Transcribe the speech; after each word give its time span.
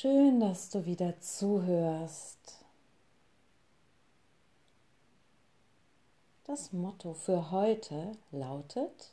Schön, 0.00 0.40
dass 0.40 0.70
du 0.70 0.86
wieder 0.86 1.20
zuhörst. 1.20 2.64
Das 6.44 6.72
Motto 6.72 7.12
für 7.12 7.50
heute 7.50 8.12
lautet, 8.32 9.12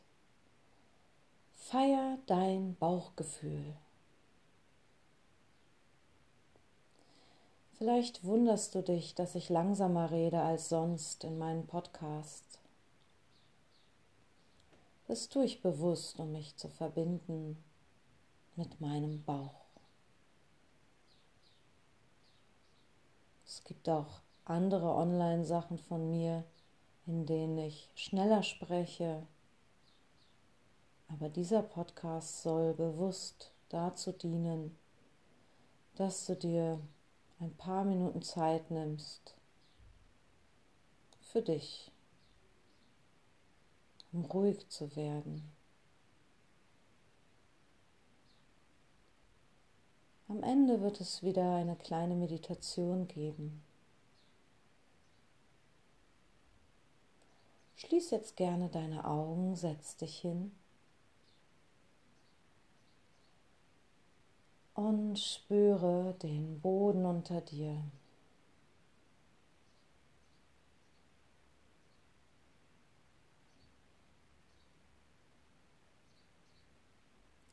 Feier 1.57 2.17
dein 2.27 2.77
Bauchgefühl. 2.77 3.75
Vielleicht 7.73 8.23
wunderst 8.23 8.73
du 8.73 8.81
dich, 8.81 9.13
dass 9.13 9.35
ich 9.35 9.49
langsamer 9.49 10.11
rede 10.11 10.41
als 10.41 10.69
sonst 10.69 11.25
in 11.25 11.37
meinem 11.37 11.67
Podcast. 11.67 12.61
Das 15.09 15.27
tue 15.27 15.43
ich 15.43 15.61
bewusst, 15.61 16.17
um 16.21 16.31
mich 16.31 16.55
zu 16.55 16.69
verbinden 16.69 17.61
mit 18.55 18.79
meinem 18.79 19.21
Bauch. 19.25 19.66
Es 23.57 23.63
gibt 23.63 23.89
auch 23.89 24.21
andere 24.45 24.93
Online-Sachen 24.93 25.79
von 25.79 26.11
mir, 26.11 26.43
in 27.07 27.25
denen 27.25 27.57
ich 27.57 27.89
schneller 27.95 28.43
spreche. 28.43 29.25
Aber 31.07 31.27
dieser 31.27 31.63
Podcast 31.63 32.43
soll 32.43 32.75
bewusst 32.75 33.51
dazu 33.69 34.11
dienen, 34.11 34.77
dass 35.95 36.27
du 36.27 36.35
dir 36.35 36.79
ein 37.39 37.57
paar 37.57 37.83
Minuten 37.83 38.21
Zeit 38.21 38.69
nimmst 38.69 39.35
für 41.19 41.41
dich, 41.41 41.91
um 44.11 44.23
ruhig 44.25 44.69
zu 44.69 44.95
werden. 44.95 45.56
Am 50.29 50.43
Ende 50.43 50.81
wird 50.81 50.99
es 50.99 51.23
wieder 51.23 51.55
eine 51.55 51.77
kleine 51.77 52.15
Meditation 52.15 53.07
geben. 53.07 53.63
Schließ 57.77 58.11
jetzt 58.11 58.35
gerne 58.35 58.67
deine 58.67 59.05
Augen, 59.05 59.55
setz 59.55 59.95
dich 59.95 60.19
hin 60.19 60.51
und 64.73 65.17
spüre 65.17 66.15
den 66.21 66.59
Boden 66.59 67.05
unter 67.05 67.39
dir. 67.39 67.81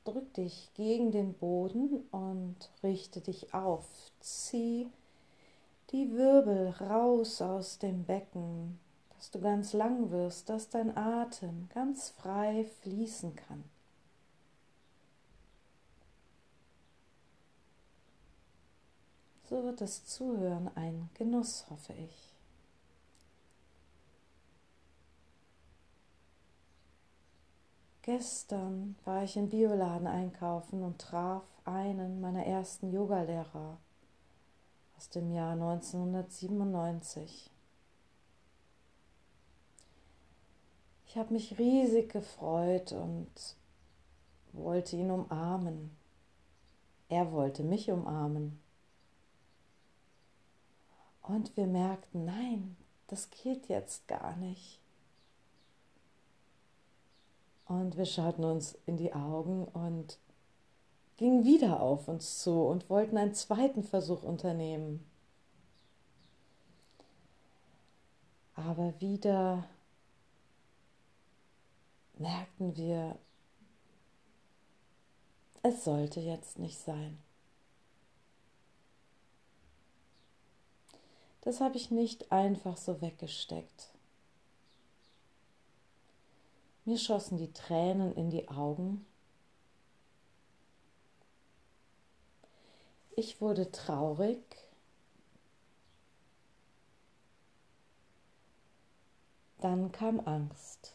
Drück 0.04 0.34
dich 0.34 0.70
gegen 0.74 1.12
den 1.12 1.32
Boden 1.32 2.06
und 2.10 2.56
richte 2.82 3.20
dich 3.22 3.54
auf. 3.54 3.86
Zieh 4.20 4.88
die 5.90 6.12
Wirbel 6.12 6.68
raus 6.70 7.40
aus 7.40 7.78
dem 7.78 8.04
Becken, 8.04 8.78
dass 9.16 9.30
du 9.30 9.40
ganz 9.40 9.72
lang 9.72 10.10
wirst, 10.10 10.50
dass 10.50 10.68
dein 10.68 10.96
Atem 10.96 11.68
ganz 11.72 12.10
frei 12.10 12.66
fließen 12.82 13.34
kann. 13.34 13.64
So 19.48 19.62
wird 19.64 19.80
das 19.80 20.04
Zuhören 20.04 20.70
ein 20.74 21.08
Genuss, 21.14 21.64
hoffe 21.70 21.92
ich. 21.94 22.33
Gestern 28.04 28.96
war 29.06 29.24
ich 29.24 29.34
im 29.38 29.48
Bioladen 29.48 30.06
einkaufen 30.06 30.82
und 30.82 31.00
traf 31.00 31.42
einen 31.64 32.20
meiner 32.20 32.44
ersten 32.44 32.92
Yogalehrer 32.92 33.78
aus 34.94 35.08
dem 35.08 35.32
Jahr 35.32 35.52
1997. 35.52 37.50
Ich 41.06 41.16
habe 41.16 41.32
mich 41.32 41.58
riesig 41.58 42.12
gefreut 42.12 42.92
und 42.92 43.30
wollte 44.52 44.96
ihn 44.96 45.10
umarmen. 45.10 45.96
Er 47.08 47.32
wollte 47.32 47.62
mich 47.62 47.90
umarmen. 47.90 48.60
Und 51.22 51.56
wir 51.56 51.66
merkten, 51.66 52.26
nein, 52.26 52.76
das 53.06 53.30
geht 53.30 53.68
jetzt 53.70 54.06
gar 54.08 54.36
nicht. 54.36 54.83
Und 57.66 57.96
wir 57.96 58.04
schauten 58.04 58.44
uns 58.44 58.76
in 58.86 58.96
die 58.96 59.12
Augen 59.14 59.64
und 59.66 60.18
gingen 61.16 61.44
wieder 61.44 61.80
auf 61.80 62.08
uns 62.08 62.42
zu 62.42 62.62
und 62.62 62.90
wollten 62.90 63.16
einen 63.16 63.34
zweiten 63.34 63.82
Versuch 63.82 64.22
unternehmen. 64.22 65.04
Aber 68.54 69.00
wieder 69.00 69.64
merkten 72.18 72.76
wir, 72.76 73.18
es 75.62 75.84
sollte 75.84 76.20
jetzt 76.20 76.58
nicht 76.58 76.78
sein. 76.78 77.18
Das 81.40 81.60
habe 81.60 81.76
ich 81.76 81.90
nicht 81.90 82.32
einfach 82.32 82.76
so 82.76 83.00
weggesteckt. 83.00 83.93
Mir 86.84 86.98
schossen 86.98 87.38
die 87.38 87.52
Tränen 87.52 88.14
in 88.14 88.30
die 88.30 88.48
Augen. 88.48 89.06
Ich 93.16 93.40
wurde 93.40 93.70
traurig. 93.70 94.42
Dann 99.60 99.92
kam 99.92 100.20
Angst. 100.26 100.94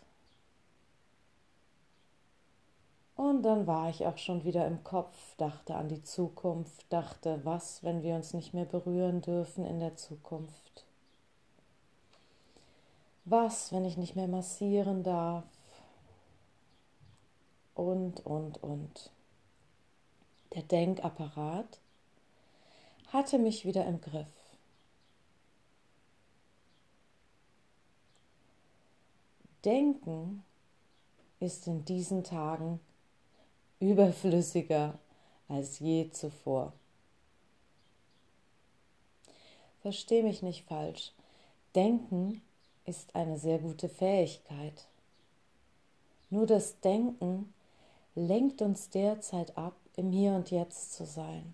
Und 3.16 3.44
dann 3.44 3.68
war 3.68 3.90
ich 3.90 4.06
auch 4.06 4.18
schon 4.18 4.44
wieder 4.44 4.68
im 4.68 4.84
Kopf, 4.84 5.36
dachte 5.38 5.76
an 5.76 5.90
die 5.90 6.04
Zukunft, 6.04 6.86
dachte, 6.90 7.42
was, 7.44 7.84
wenn 7.84 8.04
wir 8.04 8.16
uns 8.16 8.34
nicht 8.34 8.54
mehr 8.54 8.66
berühren 8.66 9.22
dürfen 9.22 9.66
in 9.66 9.80
der 9.80 9.96
Zukunft? 9.96 10.86
Was, 13.26 13.74
wenn 13.74 13.86
ich 13.86 13.98
nicht 13.98 14.16
mehr 14.16 14.28
massieren 14.28 15.04
darf? 15.04 15.59
Und, 17.80 18.26
und, 18.26 18.62
und. 18.62 19.10
Der 20.54 20.64
Denkapparat 20.64 21.80
hatte 23.08 23.40
mich 23.40 23.66
wieder 23.66 23.86
im 23.86 24.02
Griff. 24.02 24.28
Denken 29.64 30.44
ist 31.40 31.68
in 31.68 31.86
diesen 31.86 32.24
Tagen 32.24 32.82
überflüssiger 33.80 35.00
als 35.48 35.80
je 35.80 36.10
zuvor. 36.12 36.74
Versteh 39.82 40.22
mich 40.24 40.42
nicht 40.42 40.66
falsch. 40.66 41.14
Denken 41.76 42.42
ist 42.86 43.16
eine 43.16 43.38
sehr 43.38 43.60
gute 43.60 43.88
Fähigkeit. 43.88 44.88
Nur 46.30 46.46
das 46.46 46.80
Denken 46.82 47.54
lenkt 48.20 48.62
uns 48.62 48.90
derzeit 48.90 49.58
ab, 49.58 49.76
im 49.96 50.12
Hier 50.12 50.34
und 50.34 50.52
Jetzt 50.52 50.94
zu 50.94 51.06
sein. 51.06 51.54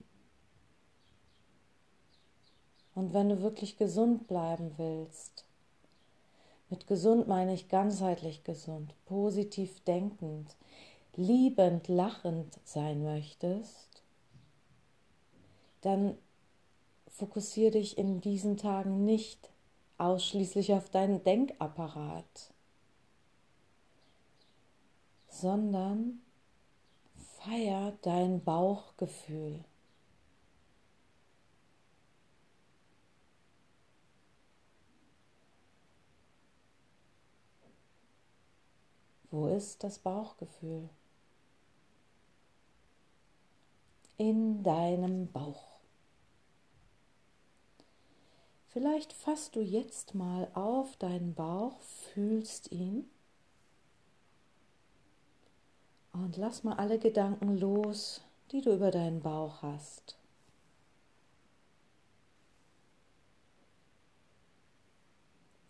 Und 2.94 3.14
wenn 3.14 3.30
du 3.30 3.42
wirklich 3.42 3.78
gesund 3.78 4.28
bleiben 4.28 4.72
willst, 4.78 5.46
mit 6.70 6.88
gesund 6.88 7.28
meine 7.28 7.54
ich 7.54 7.70
ganzheitlich 7.70 8.44
gesund, 8.44 8.96
positiv 9.06 9.82
denkend, 9.82 10.56
liebend, 11.16 11.88
lachend 11.88 12.58
sein 12.64 13.04
möchtest, 13.04 14.04
dann 15.82 16.18
fokussiere 17.08 17.72
dich 17.72 17.98
in 17.98 18.22
diesen 18.22 18.58
Tagen 18.58 19.06
nicht 19.06 19.50
ausschließlich 19.98 20.74
auf 20.74 20.90
deinen 20.90 21.24
Denkapparat, 21.24 22.54
sondern 25.30 26.22
Feier 27.46 27.96
dein 28.02 28.44
Bauchgefühl. 28.44 29.64
Wo 39.30 39.48
ist 39.48 39.84
das 39.84 40.00
Bauchgefühl? 40.00 40.90
In 44.18 44.64
deinem 44.64 45.32
Bauch. 45.32 45.82
Vielleicht 48.70 49.14
fasst 49.14 49.56
du 49.56 49.62
jetzt 49.62 50.16
mal 50.16 50.50
auf 50.56 50.98
deinen 50.98 51.36
Bauch, 51.36 51.80
fühlst 51.80 52.72
ihn 52.72 53.08
und 56.16 56.38
lass 56.38 56.64
mal 56.64 56.76
alle 56.78 56.98
Gedanken 56.98 57.58
los, 57.58 58.22
die 58.52 58.62
du 58.62 58.74
über 58.74 58.90
deinen 58.90 59.20
Bauch 59.20 59.62
hast. 59.62 60.18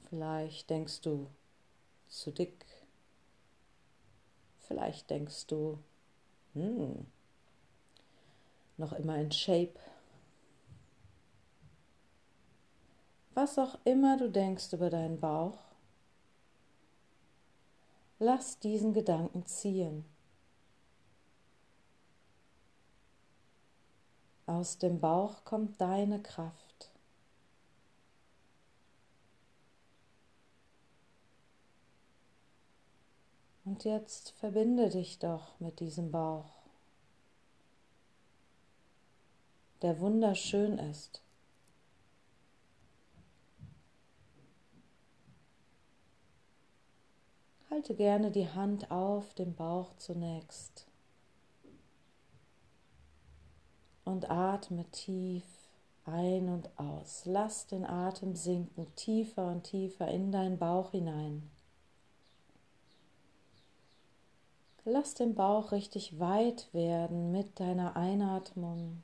Vielleicht 0.07 0.69
denkst 0.69 1.01
du 1.01 1.25
zu 2.07 2.30
dick. 2.30 2.63
Vielleicht 4.59 5.09
denkst 5.09 5.47
du, 5.47 5.80
hm, 6.53 7.07
noch 8.77 8.94
immer 8.94 9.18
in 9.18 9.31
Shape. 9.31 9.80
Was 13.33 13.57
auch 13.57 13.80
immer 13.83 14.15
du 14.18 14.30
denkst 14.30 14.71
über 14.74 14.92
deinen 14.92 15.19
Bauch, 15.19 15.57
lass 18.19 18.59
diesen 18.59 18.94
Gedanken 18.94 19.47
ziehen. 19.47 20.06
Aus 24.56 24.78
dem 24.78 25.02
Bauch 25.02 25.44
kommt 25.44 25.81
deine 25.81 26.22
Kraft. 26.22 26.90
Und 33.66 33.84
jetzt 33.84 34.31
verbinde 34.31 34.88
dich 34.90 35.19
doch 35.19 35.60
mit 35.60 35.81
diesem 35.81 36.10
Bauch, 36.10 36.54
der 39.81 40.00
wunderschön 40.00 40.78
ist. 40.78 41.22
Halte 47.69 47.94
gerne 47.94 48.31
die 48.31 48.48
Hand 48.48 48.90
auf 48.90 49.34
den 49.34 49.54
Bauch 49.54 49.98
zunächst 49.98 50.88
und 54.06 54.30
atme 54.30 54.86
tief 54.92 55.44
ein 56.06 56.50
und 56.50 56.69
aus. 56.80 57.24
Lass 57.25 57.68
den 57.68 57.86
Atem 57.86 58.36
sinken 58.36 58.88
tiefer 58.96 59.48
und 59.48 59.63
tiefer 59.63 60.07
in 60.07 60.31
deinen 60.31 60.57
Bauch 60.57 60.92
hinein. 60.92 61.50
Lass 64.86 65.16
den 65.16 65.34
Bauch 65.34 65.72
richtig 65.72 66.19
weit 66.19 66.72
werden 66.72 67.31
mit 67.31 67.60
deiner 67.60 67.96
Einatmung. 67.96 69.02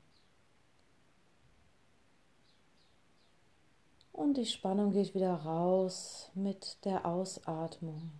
Und 4.12 4.36
die 4.36 4.46
Spannung 4.46 4.92
geht 4.92 5.14
wieder 5.14 5.34
raus 5.34 6.30
mit 6.34 6.84
der 6.84 7.04
Ausatmung. 7.04 8.12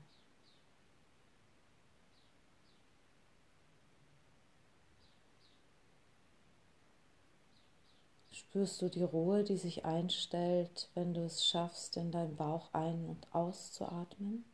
Spürst 8.52 8.82
du 8.82 8.90
die 8.90 9.02
Ruhe, 9.02 9.44
die 9.44 9.56
sich 9.56 9.86
einstellt, 9.86 10.90
wenn 10.92 11.14
du 11.14 11.24
es 11.24 11.42
schaffst, 11.42 11.96
in 11.96 12.10
deinen 12.10 12.36
Bauch 12.36 12.68
ein- 12.74 13.06
und 13.06 13.26
auszuatmen? 13.34 14.44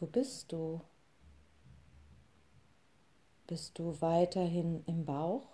Wo 0.00 0.06
bist 0.06 0.50
du? 0.50 0.80
Bist 3.46 3.78
du 3.78 4.00
weiterhin 4.00 4.82
im 4.86 5.04
Bauch? 5.04 5.46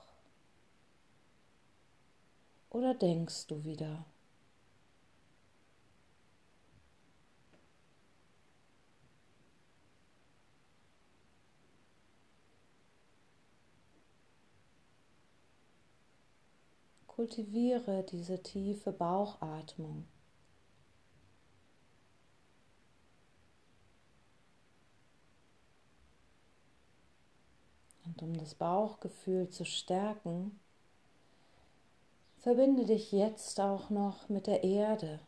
Oder 2.70 2.94
denkst 2.94 3.48
du 3.48 3.64
wieder? 3.64 4.04
Kultiviere 17.08 18.04
diese 18.04 18.40
tiefe 18.44 18.92
Bauchatmung. 18.92 20.06
Und 28.16 28.22
um 28.22 28.38
das 28.38 28.54
Bauchgefühl 28.54 29.50
zu 29.50 29.66
stärken, 29.66 30.58
verbinde 32.38 32.86
dich 32.86 33.12
jetzt 33.12 33.60
auch 33.60 33.90
noch 33.90 34.30
mit 34.30 34.46
der 34.46 34.64
Erde. 34.64 35.20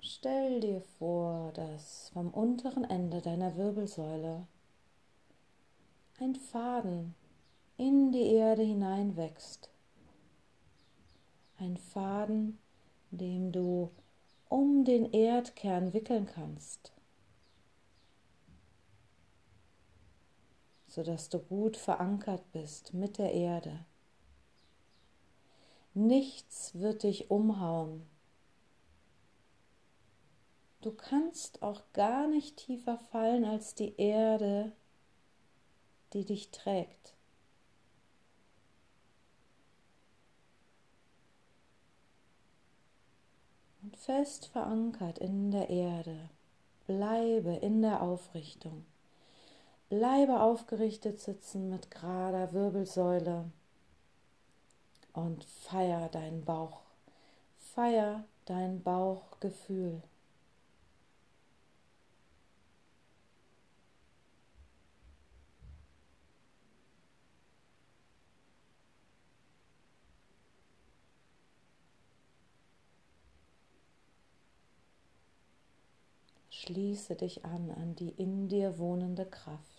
Stell 0.00 0.60
dir 0.60 0.80
vor, 0.98 1.52
dass 1.52 2.08
vom 2.14 2.30
unteren 2.30 2.84
Ende 2.84 3.20
deiner 3.20 3.56
Wirbelsäule 3.56 4.46
ein 6.18 6.34
Faden 6.34 7.14
in 7.76 8.10
die 8.12 8.32
Erde 8.32 8.62
hineinwächst. 8.62 9.68
Ein 11.58 11.76
Faden, 11.76 12.58
dem 13.10 13.52
du 13.52 13.90
um 14.48 14.84
den 14.84 15.12
Erdkern 15.12 15.92
wickeln 15.92 16.26
kannst. 16.26 16.92
Sodass 20.98 21.28
du 21.28 21.38
gut 21.38 21.76
verankert 21.76 22.50
bist 22.50 22.92
mit 22.92 23.18
der 23.18 23.32
Erde. 23.32 23.86
Nichts 25.94 26.74
wird 26.74 27.04
dich 27.04 27.30
umhauen. 27.30 28.04
Du 30.80 30.90
kannst 30.90 31.62
auch 31.62 31.84
gar 31.92 32.26
nicht 32.26 32.56
tiefer 32.56 32.98
fallen 32.98 33.44
als 33.44 33.76
die 33.76 33.94
Erde, 33.96 34.72
die 36.14 36.24
dich 36.24 36.50
trägt. 36.50 37.14
Und 43.82 43.96
fest 43.96 44.46
verankert 44.46 45.18
in 45.18 45.52
der 45.52 45.70
Erde, 45.70 46.28
bleibe 46.88 47.54
in 47.54 47.82
der 47.82 48.02
Aufrichtung. 48.02 48.84
Bleibe 49.88 50.40
aufgerichtet 50.40 51.18
sitzen 51.18 51.70
mit 51.70 51.90
gerader 51.90 52.52
Wirbelsäule 52.52 53.50
und 55.14 55.44
feier 55.44 56.10
deinen 56.10 56.44
Bauch. 56.44 56.82
Feier 57.56 58.24
dein 58.44 58.82
Bauchgefühl. 58.82 60.02
Schließe 76.50 77.14
dich 77.14 77.46
an 77.46 77.70
an 77.70 77.94
die 77.94 78.10
in 78.10 78.48
dir 78.48 78.76
wohnende 78.78 79.24
Kraft. 79.24 79.77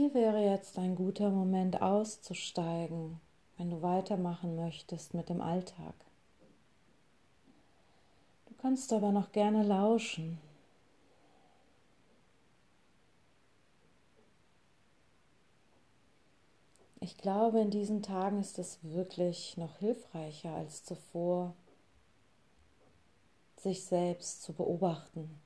Hier 0.00 0.14
wäre 0.14 0.42
jetzt 0.42 0.78
ein 0.78 0.96
guter 0.96 1.28
Moment 1.28 1.82
auszusteigen, 1.82 3.20
wenn 3.58 3.68
du 3.68 3.82
weitermachen 3.82 4.56
möchtest 4.56 5.12
mit 5.12 5.28
dem 5.28 5.42
Alltag. 5.42 5.92
Du 8.46 8.54
kannst 8.62 8.94
aber 8.94 9.12
noch 9.12 9.30
gerne 9.32 9.62
lauschen. 9.62 10.38
Ich 17.00 17.18
glaube, 17.18 17.60
in 17.60 17.70
diesen 17.70 18.02
Tagen 18.02 18.40
ist 18.40 18.58
es 18.58 18.78
wirklich 18.82 19.58
noch 19.58 19.80
hilfreicher 19.80 20.54
als 20.54 20.82
zuvor, 20.82 21.52
sich 23.58 23.84
selbst 23.84 24.44
zu 24.44 24.54
beobachten. 24.54 25.38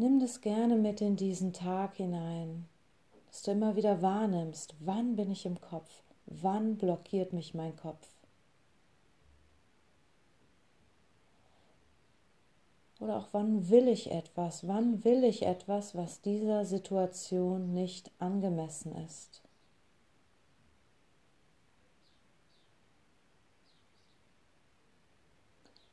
Nimm 0.00 0.20
das 0.20 0.40
gerne 0.40 0.76
mit 0.76 1.00
in 1.00 1.16
diesen 1.16 1.52
Tag 1.52 1.96
hinein, 1.96 2.68
dass 3.26 3.42
du 3.42 3.50
immer 3.50 3.74
wieder 3.74 4.00
wahrnimmst, 4.00 4.76
wann 4.78 5.16
bin 5.16 5.28
ich 5.32 5.44
im 5.44 5.60
Kopf, 5.60 6.04
wann 6.26 6.76
blockiert 6.76 7.32
mich 7.32 7.52
mein 7.52 7.74
Kopf. 7.74 8.06
Oder 13.00 13.16
auch 13.16 13.28
wann 13.32 13.68
will 13.70 13.88
ich 13.88 14.12
etwas, 14.12 14.68
wann 14.68 15.02
will 15.02 15.24
ich 15.24 15.42
etwas, 15.42 15.96
was 15.96 16.20
dieser 16.20 16.64
Situation 16.64 17.74
nicht 17.74 18.12
angemessen 18.20 18.94
ist. 19.04 19.42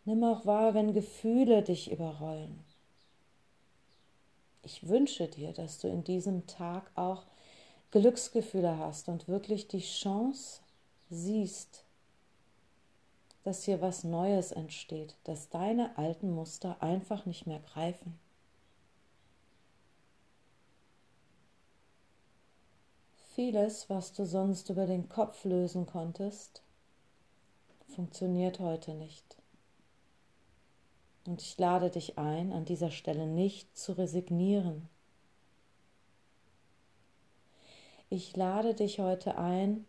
Nimm 0.04 0.24
auch 0.24 0.46
wahr, 0.46 0.76
wenn 0.76 0.94
Gefühle 0.94 1.64
dich 1.64 1.92
überrollen. 1.92 2.75
Ich 4.66 4.88
wünsche 4.88 5.28
dir, 5.28 5.54
dass 5.54 5.78
du 5.78 5.88
in 5.88 6.04
diesem 6.04 6.48
Tag 6.48 6.90
auch 6.96 7.24
Glücksgefühle 7.92 8.80
hast 8.80 9.08
und 9.10 9.28
wirklich 9.28 9.68
die 9.68 9.80
Chance 9.80 10.62
siehst, 11.12 11.86
dass 13.44 13.64
hier 13.64 13.80
was 13.80 14.04
Neues 14.04 14.52
entsteht, 14.52 15.16
dass 15.24 15.50
deine 15.50 15.96
alten 16.00 16.32
Muster 16.32 16.82
einfach 16.82 17.28
nicht 17.28 17.46
mehr 17.46 17.60
greifen. 17.60 18.18
Vieles, 23.36 23.88
was 23.88 24.14
du 24.14 24.26
sonst 24.26 24.72
über 24.72 24.88
den 24.88 25.10
Kopf 25.10 25.44
lösen 25.44 25.86
konntest, 25.86 26.64
funktioniert 27.96 28.60
heute 28.60 28.96
nicht. 28.96 29.35
Und 31.26 31.42
ich 31.42 31.58
lade 31.58 31.90
dich 31.90 32.18
ein, 32.18 32.54
an 32.54 32.66
dieser 32.66 32.92
Stelle 32.92 33.26
nicht 33.26 33.76
zu 33.78 33.94
resignieren. 33.94 34.88
Ich 38.10 38.36
lade 38.38 38.76
dich 38.76 39.00
heute 39.00 39.38
ein, 39.38 39.86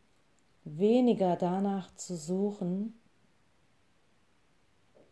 weniger 0.64 1.36
danach 1.36 1.94
zu 1.94 2.16
suchen, 2.16 2.98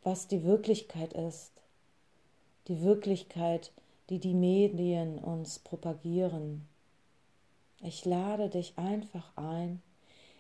was 0.02 0.26
die 0.26 0.44
Wirklichkeit 0.44 1.12
ist. 1.12 1.52
Die 2.68 2.80
Wirklichkeit, 2.82 3.72
die 4.08 4.18
die 4.18 4.34
Medien 4.34 5.18
uns 5.18 5.58
propagieren. 5.58 6.66
Ich 7.82 8.06
lade 8.06 8.48
dich 8.48 8.78
einfach 8.78 9.36
ein, 9.36 9.82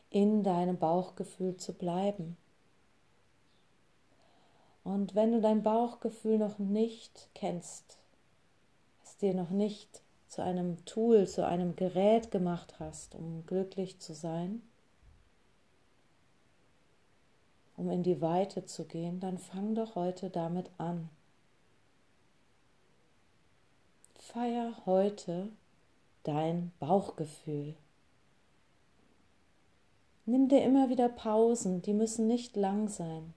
in 0.08 0.42
deinem 0.42 0.78
Bauchgefühl 0.78 1.56
zu 1.56 1.74
bleiben. 1.74 2.36
Und 4.84 5.14
wenn 5.14 5.32
du 5.32 5.40
dein 5.40 5.62
Bauchgefühl 5.62 6.38
noch 6.38 6.58
nicht 6.58 7.28
kennst, 7.34 7.98
es 9.02 9.16
dir 9.16 9.34
noch 9.34 9.50
nicht 9.50 10.02
zu 10.28 10.42
einem 10.42 10.84
Tool, 10.84 11.26
zu 11.26 11.46
einem 11.46 11.74
Gerät 11.74 12.30
gemacht 12.30 12.74
hast, 12.78 13.14
um 13.14 13.46
glücklich 13.46 13.98
zu 14.00 14.14
sein, 14.14 14.62
um 17.76 17.90
in 17.90 18.02
die 18.02 18.20
Weite 18.20 18.66
zu 18.66 18.84
gehen, 18.84 19.20
dann 19.20 19.38
fang 19.38 19.74
doch 19.74 19.94
heute 19.94 20.28
damit 20.30 20.70
an. 20.76 21.08
Feier 24.16 24.74
heute 24.86 25.48
dein 26.24 26.72
Bauchgefühl. 26.78 27.74
Nimm 30.26 30.48
dir 30.48 30.62
immer 30.62 30.88
wieder 30.88 31.08
Pausen, 31.08 31.82
die 31.82 31.92
müssen 31.92 32.26
nicht 32.26 32.56
lang 32.56 32.88
sein, 32.88 33.34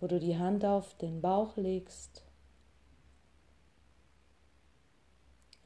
wo 0.00 0.06
du 0.06 0.20
die 0.20 0.38
Hand 0.38 0.64
auf 0.64 0.94
den 0.98 1.20
Bauch 1.20 1.56
legst, 1.56 2.24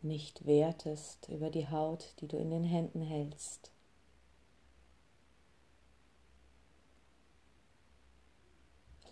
nicht 0.01 0.47
wertest 0.47 1.29
über 1.29 1.51
die 1.51 1.69
Haut, 1.69 2.15
die 2.21 2.29
du 2.29 2.37
in 2.37 2.51
den 2.51 2.65
Händen 2.65 3.03
hältst. 3.03 3.73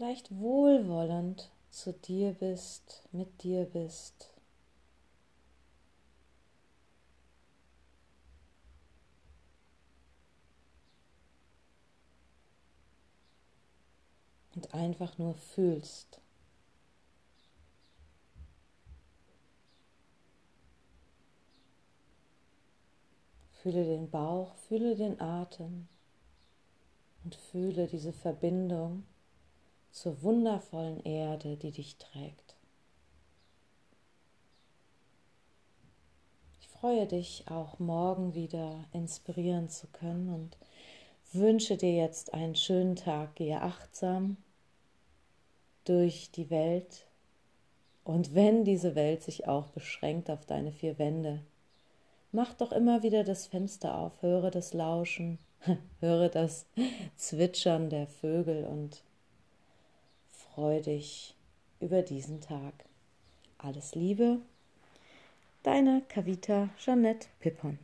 vielleicht 0.01 0.35
wohlwollend 0.39 1.51
zu 1.71 1.93
dir 1.93 2.33
bist, 2.33 3.03
mit 3.13 3.43
dir 3.43 3.67
bist. 3.67 4.33
Und 14.55 14.75
einfach 14.75 15.17
nur 15.19 15.35
fühlst. 15.35 16.21
Fühle 23.53 23.85
den 23.85 24.11
Bauch, 24.11 24.55
fühle 24.55 24.97
den 24.97 25.21
Atem 25.21 25.87
und 27.25 27.35
fühle 27.35 27.87
diese 27.87 28.13
Verbindung 28.13 29.05
zur 29.91 30.23
wundervollen 30.23 31.05
Erde, 31.05 31.57
die 31.57 31.71
dich 31.71 31.97
trägt. 31.97 32.57
Ich 36.61 36.69
freue 36.69 37.07
dich 37.07 37.45
auch 37.49 37.79
morgen 37.79 38.35
wieder 38.35 38.85
inspirieren 38.93 39.69
zu 39.69 39.87
können 39.89 40.33
und 40.33 40.57
wünsche 41.33 41.77
dir 41.77 41.93
jetzt 41.93 42.35
einen 42.35 42.55
schönen 42.55 42.97
Tag. 42.97 43.37
Gehe 43.37 43.61
achtsam 43.61 44.37
durch 45.85 46.31
die 46.31 46.51
Welt 46.51 47.07
und 48.05 48.35
wenn 48.35 48.65
diese 48.65 48.95
Welt 48.95 49.23
sich 49.23 49.47
auch 49.47 49.69
beschränkt 49.69 50.31
auf 50.31 50.47
deine 50.47 50.73
vier 50.73 50.99
Wände, 50.99 51.43
mach 52.33 52.55
doch 52.55 52.73
immer 52.73 53.03
wieder 53.03 53.25
das 53.25 53.47
Fenster 53.47 53.97
auf, 53.97 54.23
höre 54.23 54.51
das 54.51 54.73
Lauschen, 54.73 55.39
höre 56.01 56.29
das 56.29 56.67
Zwitschern 57.17 57.91
der 57.91 58.07
Vögel 58.07 58.65
und 58.65 59.03
freu 60.33 60.81
dich 60.81 61.35
über 61.79 62.03
diesen 62.03 62.41
Tag. 62.41 62.75
Alles 63.59 63.95
Liebe, 63.95 64.39
deine 65.63 66.03
Kavita 66.09 66.71
Jeanette 66.79 67.29
Pippon. 67.39 67.79